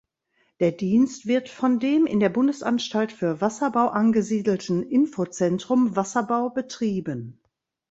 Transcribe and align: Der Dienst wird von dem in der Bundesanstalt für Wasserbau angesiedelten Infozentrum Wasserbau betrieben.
Der 0.59 0.71
Dienst 0.71 1.27
wird 1.27 1.47
von 1.47 1.77
dem 1.79 2.07
in 2.07 2.19
der 2.19 2.29
Bundesanstalt 2.29 3.11
für 3.11 3.39
Wasserbau 3.39 3.89
angesiedelten 3.89 4.81
Infozentrum 4.81 5.95
Wasserbau 5.95 6.49
betrieben. 6.49 7.39